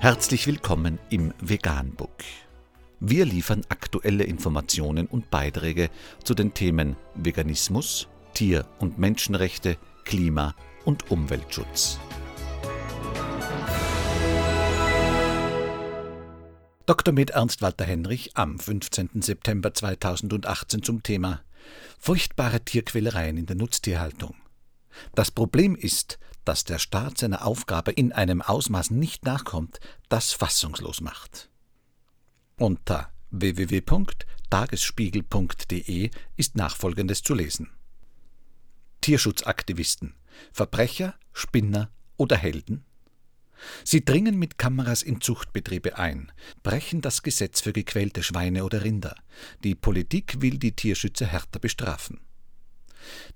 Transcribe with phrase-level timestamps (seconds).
[0.00, 2.22] Herzlich willkommen im Veganbook.
[3.00, 5.90] Wir liefern aktuelle Informationen und Beiträge
[6.22, 10.54] zu den Themen Veganismus, Tier- und Menschenrechte, Klima-
[10.84, 11.98] und Umweltschutz.
[16.86, 17.12] Dr.
[17.12, 19.20] med Ernst Walter Henrich am 15.
[19.20, 21.40] September 2018 zum Thema
[21.98, 24.36] Furchtbare Tierquälereien in der Nutztierhaltung.
[25.14, 31.02] Das Problem ist, dass der Staat seiner Aufgabe in einem Ausmaß nicht nachkommt, das fassungslos
[31.02, 31.50] macht.
[32.56, 37.68] Unter www.tagesspiegel.de ist nachfolgendes zu lesen.
[39.02, 40.14] Tierschutzaktivisten,
[40.52, 42.84] Verbrecher, Spinner oder Helden?
[43.84, 49.16] Sie dringen mit Kameras in Zuchtbetriebe ein, brechen das Gesetz für gequälte Schweine oder Rinder.
[49.64, 52.20] Die Politik will die Tierschützer härter bestrafen.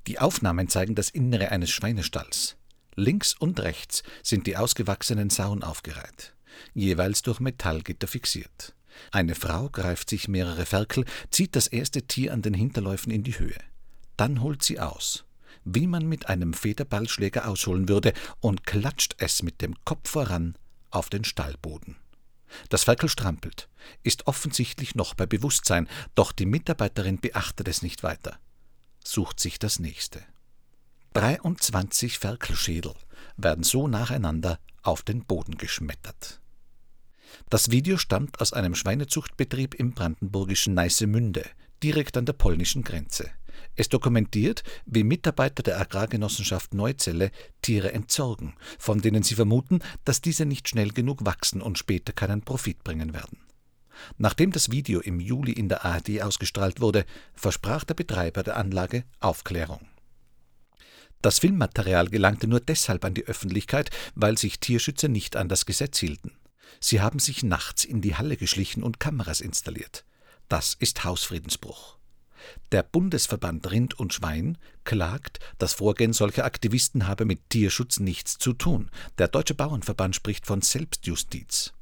[0.06, 2.56] Die Aufnahmen zeigen das Innere eines Schweinestalls.
[2.94, 6.34] Links und rechts sind die ausgewachsenen Sauen aufgereiht,
[6.74, 8.74] jeweils durch Metallgitter fixiert.
[9.10, 13.38] Eine Frau greift sich mehrere Ferkel, zieht das erste Tier an den Hinterläufen in die
[13.38, 13.58] Höhe.
[14.16, 15.24] Dann holt sie aus,
[15.64, 20.56] wie man mit einem Federballschläger ausholen würde, und klatscht es mit dem Kopf voran
[20.90, 21.96] auf den Stallboden.
[22.68, 23.68] Das Ferkel strampelt,
[24.02, 28.38] ist offensichtlich noch bei Bewusstsein, doch die Mitarbeiterin beachtet es nicht weiter,
[29.04, 30.22] sucht sich das nächste.
[31.14, 32.94] 23 Ferkelschädel
[33.36, 36.40] werden so nacheinander auf den Boden geschmettert.
[37.50, 41.44] Das Video stammt aus einem Schweinezuchtbetrieb im brandenburgischen Neißemünde,
[41.82, 43.30] direkt an der polnischen Grenze.
[43.74, 47.30] Es dokumentiert, wie Mitarbeiter der Agrargenossenschaft Neuzelle
[47.62, 52.42] Tiere entsorgen, von denen sie vermuten, dass diese nicht schnell genug wachsen und später keinen
[52.42, 53.38] Profit bringen werden.
[54.18, 57.04] Nachdem das Video im Juli in der ARD ausgestrahlt wurde,
[57.34, 59.86] versprach der Betreiber der Anlage Aufklärung.
[61.22, 65.98] Das Filmmaterial gelangte nur deshalb an die Öffentlichkeit, weil sich Tierschützer nicht an das Gesetz
[65.98, 66.32] hielten.
[66.80, 70.04] Sie haben sich nachts in die Halle geschlichen und Kameras installiert.
[70.48, 71.96] Das ist Hausfriedensbruch.
[72.72, 78.52] Der Bundesverband Rind und Schwein klagt, das Vorgehen solcher Aktivisten habe mit Tierschutz nichts zu
[78.52, 78.90] tun.
[79.18, 81.72] Der Deutsche Bauernverband spricht von Selbstjustiz.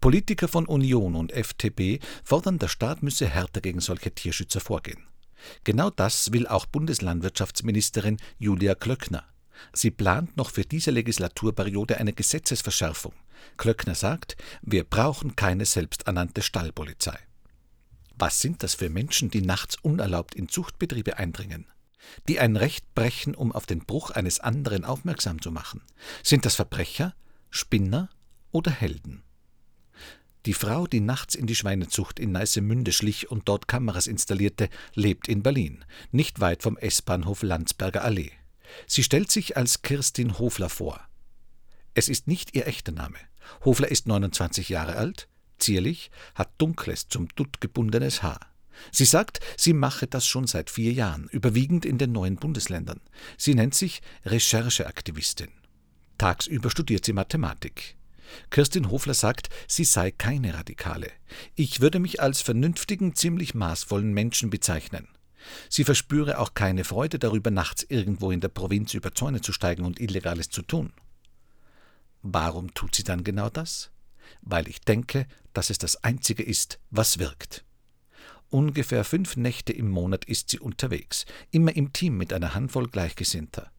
[0.00, 5.04] Politiker von Union und FDP fordern, der Staat müsse härter gegen solche Tierschützer vorgehen.
[5.64, 9.24] Genau das will auch Bundeslandwirtschaftsministerin Julia Klöckner.
[9.74, 13.12] Sie plant noch für diese Legislaturperiode eine Gesetzesverschärfung.
[13.58, 17.18] Klöckner sagt, wir brauchen keine selbsternannte Stallpolizei.
[18.16, 21.66] Was sind das für Menschen, die nachts unerlaubt in Zuchtbetriebe eindringen?
[22.26, 25.82] Die ein Recht brechen, um auf den Bruch eines anderen aufmerksam zu machen?
[26.22, 27.14] Sind das Verbrecher,
[27.50, 28.08] Spinner
[28.50, 29.24] oder Helden?
[30.46, 35.28] Die Frau, die nachts in die Schweinezucht in Neißemünde schlich und dort Kameras installierte, lebt
[35.28, 38.32] in Berlin, nicht weit vom S-Bahnhof Landsberger Allee.
[38.86, 41.00] Sie stellt sich als Kirstin Hofler vor.
[41.92, 43.18] Es ist nicht ihr echter Name.
[43.64, 48.40] Hofler ist 29 Jahre alt, zierlich, hat dunkles, zum Dutt gebundenes Haar.
[48.92, 53.00] Sie sagt, sie mache das schon seit vier Jahren, überwiegend in den neuen Bundesländern.
[53.36, 55.50] Sie nennt sich Rechercheaktivistin.
[56.16, 57.96] Tagsüber studiert sie Mathematik.
[58.50, 61.10] Kirstin Hofler sagt, sie sei keine Radikale.
[61.54, 65.08] Ich würde mich als vernünftigen, ziemlich maßvollen Menschen bezeichnen.
[65.68, 69.84] Sie verspüre auch keine Freude darüber, nachts irgendwo in der Provinz über Zäune zu steigen
[69.84, 70.92] und Illegales zu tun.
[72.22, 73.90] Warum tut sie dann genau das?
[74.42, 77.64] Weil ich denke, dass es das Einzige ist, was wirkt.
[78.50, 83.70] Ungefähr fünf Nächte im Monat ist sie unterwegs, immer im Team mit einer Handvoll Gleichgesinnter.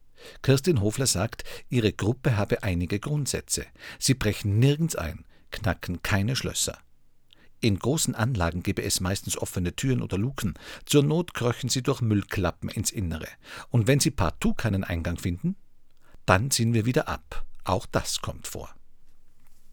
[0.41, 3.65] Kirstin Hofler sagt, ihre Gruppe habe einige Grundsätze.
[3.99, 6.77] Sie brechen nirgends ein, knacken keine Schlösser.
[7.63, 10.55] In großen Anlagen gebe es meistens offene Türen oder Luken.
[10.85, 13.27] Zur Not kröchen sie durch Müllklappen ins Innere.
[13.69, 15.55] Und wenn sie partout keinen Eingang finden,
[16.25, 17.45] dann ziehen wir wieder ab.
[17.63, 18.73] Auch das kommt vor.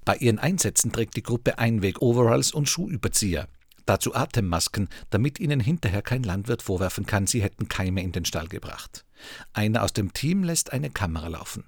[0.05, 3.49] Bei ihren Einsätzen trägt die Gruppe Einweg-Overalls und Schuhüberzieher.
[3.87, 8.49] Dazu Atemmasken, damit ihnen hinterher kein Landwirt vorwerfen kann, sie hätten Keime in den Stall
[8.49, 9.07] gebracht.
[9.53, 11.65] Einer aus dem Team lässt eine Kamera laufen.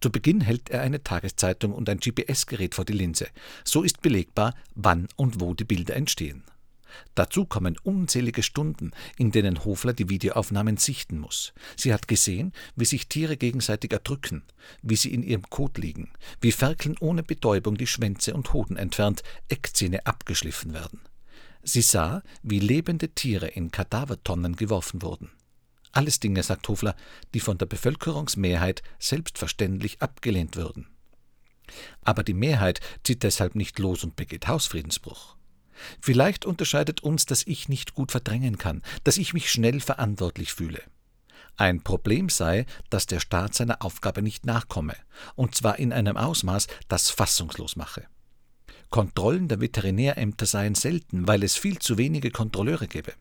[0.00, 3.28] Zu Beginn hält er eine Tageszeitung und ein GPS-Gerät vor die Linse.
[3.64, 6.44] So ist belegbar, wann und wo die Bilder entstehen.
[7.14, 11.52] Dazu kommen unzählige Stunden, in denen Hofler die Videoaufnahmen sichten muss.
[11.76, 14.42] Sie hat gesehen, wie sich Tiere gegenseitig erdrücken,
[14.82, 19.22] wie sie in ihrem Kot liegen, wie Ferkeln ohne Betäubung die Schwänze und Hoden entfernt,
[19.48, 21.00] Eckzähne abgeschliffen werden.
[21.62, 25.30] Sie sah, wie lebende Tiere in Kadavertonnen geworfen wurden.
[25.94, 26.96] Alles Dinge, sagt Hofler,
[27.34, 30.88] die von der Bevölkerungsmehrheit selbstverständlich abgelehnt würden.
[32.02, 35.36] Aber die Mehrheit zieht deshalb nicht los und begeht Hausfriedensbruch.
[36.00, 40.82] Vielleicht unterscheidet uns, dass ich nicht gut verdrängen kann, dass ich mich schnell verantwortlich fühle.
[41.56, 44.96] Ein Problem sei, dass der Staat seiner Aufgabe nicht nachkomme,
[45.36, 48.04] und zwar in einem Ausmaß, das fassungslos mache.
[48.90, 53.12] Kontrollen der Veterinärämter seien selten, weil es viel zu wenige Kontrolleure gebe.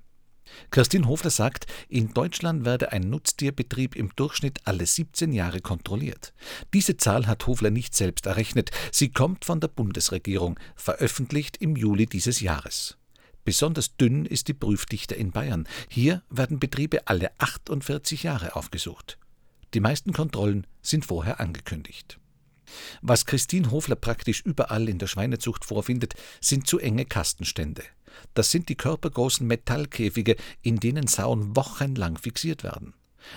[0.71, 6.33] Kirstin Hofler sagt, in Deutschland werde ein Nutztierbetrieb im Durchschnitt alle 17 Jahre kontrolliert.
[6.73, 12.05] Diese Zahl hat Hofler nicht selbst errechnet, sie kommt von der Bundesregierung, veröffentlicht im Juli
[12.05, 12.97] dieses Jahres.
[13.45, 15.67] Besonders dünn ist die Prüfdichte in Bayern.
[15.89, 19.17] Hier werden Betriebe alle 48 Jahre aufgesucht.
[19.73, 22.19] Die meisten Kontrollen sind vorher angekündigt.
[23.01, 27.83] Was Christine Hofler praktisch überall in der Schweinezucht vorfindet, sind zu enge Kastenstände.
[28.33, 32.93] Das sind die körpergroßen Metallkäfige, in denen Sauen wochenlang fixiert werden.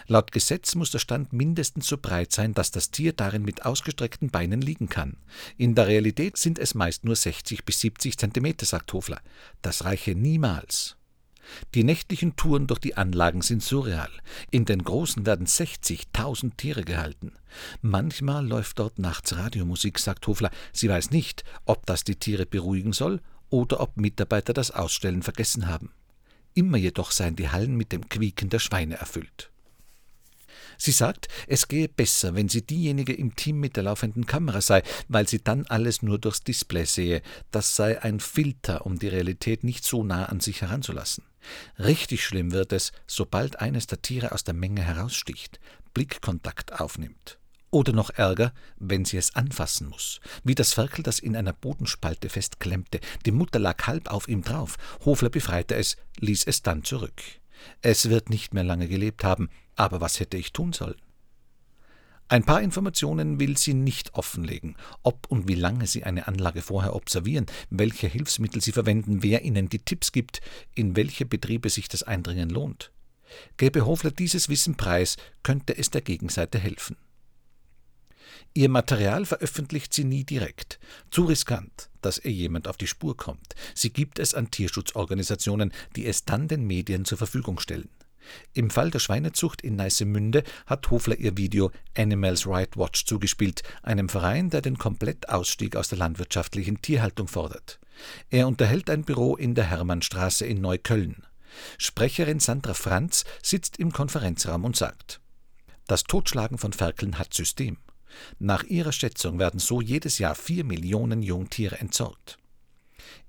[0.06, 4.30] Laut Gesetz muss der Stand mindestens so breit sein, dass das Tier darin mit ausgestreckten
[4.30, 5.16] Beinen liegen kann.
[5.56, 9.20] In der Realität sind es meist nur 60 bis 70 Zentimeter, sagt Hofler.
[9.62, 10.96] Das reiche niemals.
[11.74, 14.10] Die nächtlichen Touren durch die Anlagen sind surreal.
[14.50, 17.32] In den großen werden 60.000 Tiere gehalten.
[17.82, 20.50] Manchmal läuft dort nachts Radiomusik, sagt Hofler.
[20.72, 23.20] Sie weiß nicht, ob das die Tiere beruhigen soll
[23.50, 25.90] oder ob Mitarbeiter das Ausstellen vergessen haben.
[26.54, 29.50] Immer jedoch seien die Hallen mit dem Quieken der Schweine erfüllt.
[30.78, 34.82] Sie sagt, es gehe besser, wenn sie diejenige im Team mit der laufenden Kamera sei,
[35.08, 37.22] weil sie dann alles nur durchs Display sehe.
[37.50, 41.24] Das sei ein Filter, um die Realität nicht so nah an sich heranzulassen.
[41.78, 45.60] Richtig schlimm wird es, sobald eines der Tiere aus der Menge heraussticht,
[45.94, 47.38] Blickkontakt aufnimmt.
[47.70, 50.20] Oder noch ärger, wenn sie es anfassen muss.
[50.44, 53.00] Wie das Ferkel, das in einer Bodenspalte festklemmte.
[53.24, 54.76] Die Mutter lag halb auf ihm drauf.
[55.04, 57.20] Hofler befreite es, ließ es dann zurück.
[57.82, 61.00] Es wird nicht mehr lange gelebt haben, aber was hätte ich tun sollen?
[62.28, 66.96] Ein paar Informationen will sie nicht offenlegen, ob und wie lange sie eine Anlage vorher
[66.96, 70.40] observieren, welche Hilfsmittel sie verwenden, wer ihnen die Tipps gibt,
[70.74, 72.90] in welche Betriebe sich das Eindringen lohnt.
[73.58, 76.96] Gäbe Hofler dieses Wissen preis, könnte es der Gegenseite helfen.
[78.56, 80.78] Ihr Material veröffentlicht sie nie direkt.
[81.10, 83.54] Zu riskant, dass ihr jemand auf die Spur kommt.
[83.74, 87.90] Sie gibt es an Tierschutzorganisationen, die es dann den Medien zur Verfügung stellen.
[88.54, 94.08] Im Fall der Schweinezucht in Neißemünde hat Hofler ihr Video Animals Right Watch zugespielt, einem
[94.08, 97.78] Verein, der den Komplettausstieg aus der landwirtschaftlichen Tierhaltung fordert.
[98.30, 101.26] Er unterhält ein Büro in der Hermannstraße in Neukölln.
[101.76, 105.20] Sprecherin Sandra Franz sitzt im Konferenzraum und sagt:
[105.86, 107.76] Das Totschlagen von Ferkeln hat System.
[108.38, 112.38] Nach ihrer Schätzung werden so jedes Jahr vier Millionen Jungtiere entsorgt.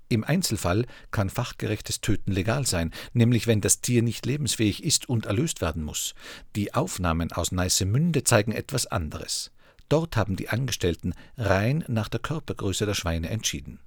[0.08, 5.26] Im Einzelfall kann fachgerechtes Töten legal sein, nämlich wenn das Tier nicht lebensfähig ist und
[5.26, 6.14] erlöst werden muss.
[6.56, 9.50] Die Aufnahmen aus Neißemünde zeigen etwas anderes.
[9.90, 13.80] Dort haben die Angestellten rein nach der Körpergröße der Schweine entschieden.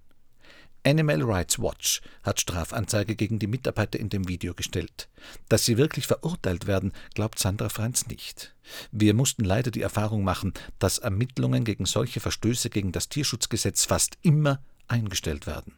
[0.84, 5.10] Animal Rights Watch hat Strafanzeige gegen die Mitarbeiter in dem Video gestellt.
[5.48, 8.56] Dass sie wirklich verurteilt werden, glaubt Sandra Franz nicht.
[8.92, 14.18] Wir mussten leider die Erfahrung machen, dass Ermittlungen gegen solche Verstöße gegen das Tierschutzgesetz fast
[14.24, 15.76] immer eingestellt werden.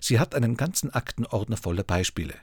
[0.00, 2.34] Sie hat einen ganzen Aktenordner voller Beispiele.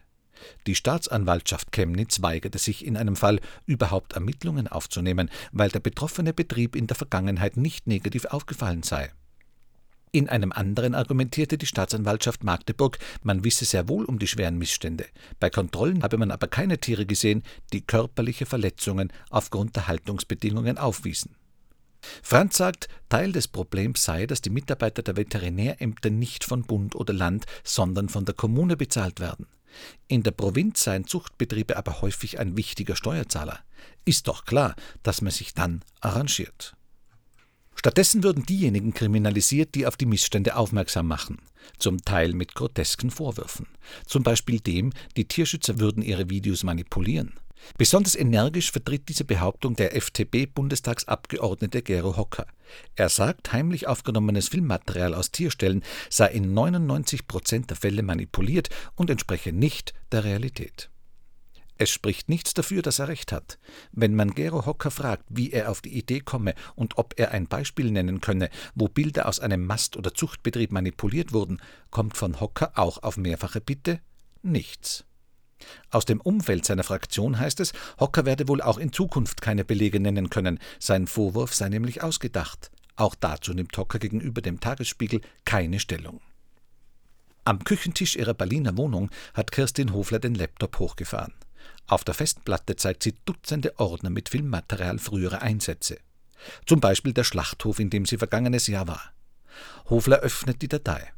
[0.68, 6.76] Die Staatsanwaltschaft Chemnitz weigerte sich in einem Fall, überhaupt Ermittlungen aufzunehmen, weil der betroffene Betrieb
[6.76, 9.12] in der Vergangenheit nicht negativ aufgefallen sei.
[10.16, 15.08] In einem anderen argumentierte die Staatsanwaltschaft Magdeburg, man wisse sehr wohl um die schweren Missstände.
[15.40, 17.42] Bei Kontrollen habe man aber keine Tiere gesehen,
[17.74, 21.36] die körperliche Verletzungen aufgrund der Haltungsbedingungen aufwiesen.
[22.22, 27.14] Franz sagt, Teil des Problems sei, dass die Mitarbeiter der Veterinärämter nicht von Bund oder
[27.14, 29.48] Land, sondern von der Kommune bezahlt werden.
[30.08, 33.62] In der Provinz seien Zuchtbetriebe aber häufig ein wichtiger Steuerzahler.
[34.06, 36.76] Ist doch klar, dass man sich dann arrangiert.
[37.76, 41.40] Stattdessen würden diejenigen kriminalisiert, die auf die Missstände aufmerksam machen,
[41.78, 43.68] zum Teil mit grotesken Vorwürfen.
[44.06, 47.34] Zum Beispiel dem, die Tierschützer würden ihre Videos manipulieren.
[47.78, 52.46] Besonders energisch vertritt diese Behauptung der FDP-Bundestagsabgeordnete Gero Hocker.
[52.96, 59.10] Er sagt, heimlich aufgenommenes Filmmaterial aus Tierstellen sei in 99 Prozent der Fälle manipuliert und
[59.10, 60.90] entspreche nicht der Realität.
[61.84, 63.60] Es spricht nichts dafür, dass er recht hat.
[63.92, 67.48] Wenn man Gero Hocker fragt, wie er auf die Idee komme und ob er ein
[67.48, 71.62] Beispiel nennen könne, wo Bilder aus einem Mast- oder Zuchtbetrieb manipuliert wurden,
[71.92, 74.00] kommt von Hocker auch auf mehrfache Bitte
[74.44, 75.04] nichts.
[75.90, 80.00] Aus dem Umfeld seiner Fraktion heißt es, Hocker werde wohl auch in Zukunft keine Belege
[80.00, 82.72] nennen können, sein Vorwurf sei nämlich ausgedacht.
[82.96, 86.22] Auch dazu nimmt Hocker gegenüber dem Tagesspiegel keine Stellung.
[87.44, 91.34] Am Küchentisch ihrer Berliner Wohnung hat Kirstin Hofler den Laptop hochgefahren.
[91.88, 95.98] Auf der Festplatte zeigt sie Dutzende Ordner mit Filmmaterial früherer Einsätze.
[96.66, 99.14] Zum Beispiel der Schlachthof, in dem sie vergangenes Jahr war.
[99.90, 101.12] Hofler öffnet die Datei.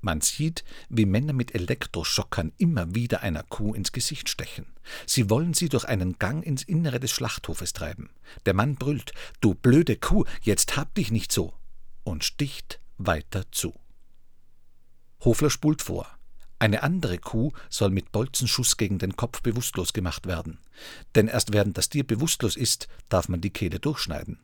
[0.00, 4.66] Man sieht, wie Männer mit Elektroschockern immer wieder einer Kuh ins Gesicht stechen.
[5.06, 8.10] Sie wollen sie durch einen Gang ins Innere des Schlachthofes treiben.
[8.44, 11.54] Der Mann brüllt: Du blöde Kuh, jetzt hab dich nicht so!
[12.04, 13.74] und sticht weiter zu.
[15.20, 16.15] Hofler spult vor.
[16.58, 20.58] Eine andere Kuh soll mit Bolzenschuss gegen den Kopf bewusstlos gemacht werden.
[21.14, 24.38] Denn erst während das Tier bewusstlos ist, darf man die Kehle durchschneiden.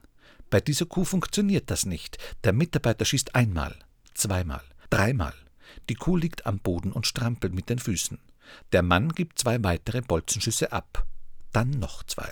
[0.50, 2.18] Bei dieser Kuh funktioniert das nicht.
[2.44, 3.74] Der Mitarbeiter schießt einmal,
[4.12, 5.34] zweimal, dreimal.
[5.88, 8.18] Die Kuh liegt am Boden und strampelt mit den Füßen.
[8.72, 11.06] Der Mann gibt zwei weitere Bolzenschüsse ab.
[11.52, 12.30] Dann noch zwei.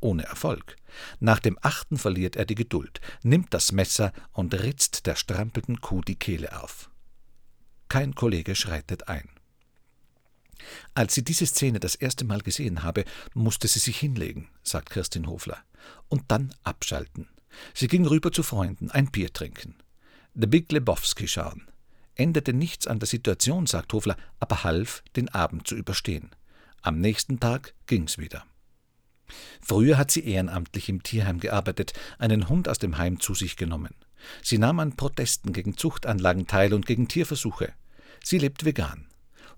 [0.00, 0.76] Ohne Erfolg.
[1.18, 6.02] Nach dem achten verliert er die Geduld, nimmt das Messer und ritzt der strampelnden Kuh
[6.02, 6.90] die Kehle auf.
[7.88, 9.28] Kein Kollege schreitet ein.
[10.94, 13.04] Als sie diese Szene das erste Mal gesehen habe,
[13.34, 15.58] musste sie sich hinlegen, sagt Kirstin Hofler,
[16.08, 17.28] und dann abschalten.
[17.74, 19.76] Sie ging rüber zu Freunden, ein Bier trinken.
[20.34, 21.68] The Big Lebowski schauen.
[22.14, 26.30] Änderte nichts an der Situation, sagt Hofler, aber half, den Abend zu überstehen.
[26.82, 28.44] Am nächsten Tag ging's wieder.
[29.60, 33.94] Früher hat sie ehrenamtlich im Tierheim gearbeitet, einen Hund aus dem Heim zu sich genommen.
[34.42, 37.72] Sie nahm an Protesten gegen Zuchtanlagen teil und gegen Tierversuche.
[38.22, 39.08] Sie lebt vegan.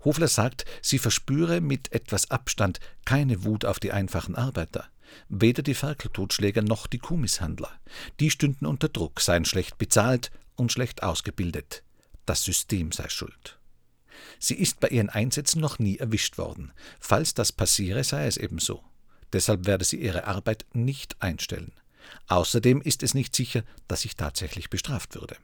[0.03, 4.87] Hofler sagt, sie verspüre mit etwas Abstand keine Wut auf die einfachen Arbeiter.
[5.29, 7.71] Weder die Ferkeltotschläger noch die Kuhmisshandler.
[8.19, 11.83] Die stünden unter Druck, seien schlecht bezahlt und schlecht ausgebildet.
[12.25, 13.59] Das System sei schuld.
[14.39, 16.71] Sie ist bei ihren Einsätzen noch nie erwischt worden.
[16.99, 18.83] Falls das passiere, sei es ebenso.
[19.33, 21.73] Deshalb werde sie ihre Arbeit nicht einstellen.
[22.27, 25.35] Außerdem ist es nicht sicher, dass ich tatsächlich bestraft würde.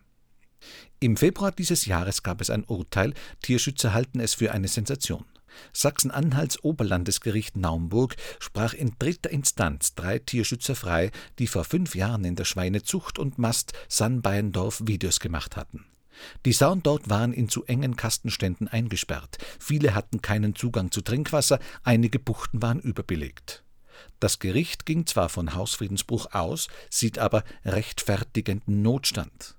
[0.99, 5.25] Im Februar dieses Jahres gab es ein Urteil, Tierschützer halten es für eine Sensation.
[5.73, 12.35] Sachsen-Anhalts Oberlandesgericht Naumburg sprach in dritter Instanz drei Tierschützer frei, die vor fünf Jahren in
[12.35, 15.85] der Schweinezucht und Mast Sannbayendorf Videos gemacht hatten.
[16.45, 21.59] Die Sauen dort waren in zu engen Kastenständen eingesperrt, viele hatten keinen Zugang zu Trinkwasser,
[21.83, 23.63] einige Buchten waren überbelegt.
[24.19, 29.55] Das Gericht ging zwar von Hausfriedensbruch aus, sieht aber rechtfertigenden Notstand.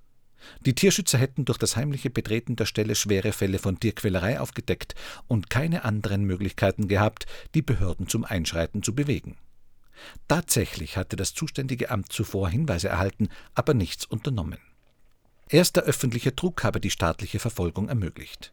[0.61, 4.95] Die Tierschützer hätten durch das heimliche Betreten der Stelle schwere Fälle von Tierquälerei aufgedeckt
[5.27, 9.37] und keine anderen Möglichkeiten gehabt, die Behörden zum Einschreiten zu bewegen.
[10.29, 14.59] Tatsächlich hatte das zuständige Amt zuvor Hinweise erhalten, aber nichts unternommen.
[15.49, 18.53] Erster öffentlicher Druck habe die staatliche Verfolgung ermöglicht.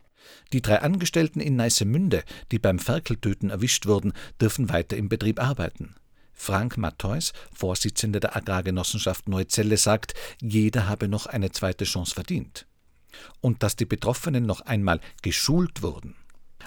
[0.53, 5.95] Die drei Angestellten in Neissemünde, die beim Ferkeltöten erwischt wurden, dürfen weiter im Betrieb arbeiten.
[6.33, 12.67] Frank Mattheus, Vorsitzender der Agrargenossenschaft Neuzelle, sagt, jeder habe noch eine zweite Chance verdient.
[13.41, 16.15] Und dass die Betroffenen noch einmal geschult wurden.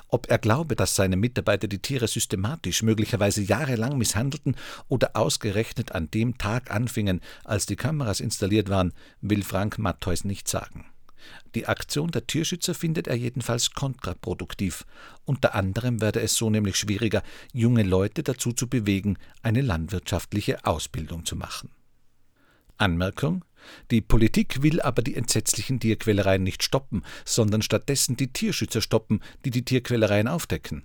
[0.08, 4.56] Ob er glaube, dass seine Mitarbeiter die Tiere systematisch, möglicherweise jahrelang misshandelten
[4.88, 10.48] oder ausgerechnet an dem Tag anfingen, als die Kameras installiert waren, will Frank Mattheus nicht
[10.48, 10.86] sagen.
[11.54, 14.84] Die Aktion der Tierschützer findet er jedenfalls kontraproduktiv.
[15.24, 17.22] Unter anderem werde es so nämlich schwieriger,
[17.52, 21.70] junge Leute dazu zu bewegen, eine landwirtschaftliche Ausbildung zu machen.
[22.76, 23.44] Anmerkung
[23.90, 29.50] Die Politik will aber die entsetzlichen Tierquälereien nicht stoppen, sondern stattdessen die Tierschützer stoppen, die
[29.50, 30.84] die Tierquälereien aufdecken.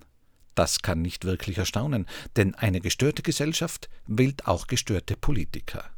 [0.54, 5.93] Das kann nicht wirklich erstaunen, denn eine gestörte Gesellschaft wählt auch gestörte Politiker.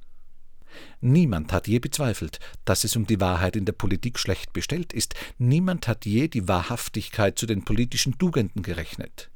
[1.01, 5.15] Niemand hat je bezweifelt, dass es um die Wahrheit in der Politik schlecht bestellt ist.
[5.39, 9.31] Niemand hat je die Wahrhaftigkeit zu den politischen Tugenden gerechnet.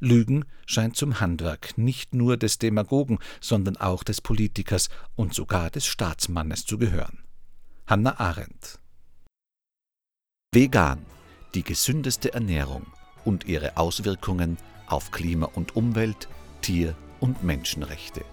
[0.00, 5.86] Lügen scheint zum Handwerk nicht nur des Demagogen, sondern auch des Politikers und sogar des
[5.86, 7.24] Staatsmannes zu gehören.
[7.86, 8.78] Hannah Arendt
[10.52, 11.04] Vegan,
[11.54, 12.86] die gesündeste Ernährung
[13.24, 16.28] und ihre Auswirkungen auf Klima und Umwelt,
[16.62, 18.24] Tier- und Menschenrechte.